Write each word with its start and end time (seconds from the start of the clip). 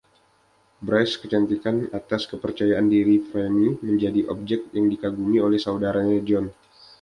Brash, 0.87 1.13
kecantikan 1.21 1.75
atas 1.99 2.21
kepercayaan 2.31 2.87
diri 2.95 3.15
Franny, 3.27 3.69
menjadi 3.87 4.21
objek 4.33 4.61
yang 4.75 4.85
dikagumi 4.93 5.37
oleh 5.47 5.59
saudaranya, 5.65 6.17
John. 6.27 6.45